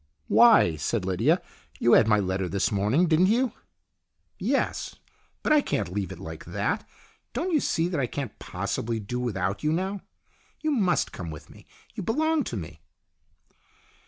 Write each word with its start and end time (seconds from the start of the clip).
"Why?" 0.27 0.75
said 0.77 1.05
Lydia." 1.05 1.43
You 1.79 1.93
had 1.93 2.07
my 2.07 2.19
letter 2.19 2.49
this 2.49 2.71
morning, 2.71 3.05
didn't 3.05 3.27
you?" 3.27 3.51
"Yes. 4.55 4.95
But 5.43 5.53
I 5.53 5.61
can't 5.61 5.93
leave 5.93 6.11
it 6.11 6.17
like 6.17 6.43
that. 6.45 6.89
Don't 7.33 7.51
you 7.51 7.59
see 7.59 7.87
that 7.87 7.99
I 7.99 8.07
can't 8.07 8.39
possibly 8.39 8.99
do 8.99 9.19
without 9.19 9.61
you 9.63 9.71
now? 9.71 10.01
You 10.59 10.71
must 10.71 11.11
come 11.11 11.29
with 11.29 11.51
me. 11.51 11.67
You 11.93 12.01
belong 12.01 12.43
to 12.45 12.57
me." 12.57 12.81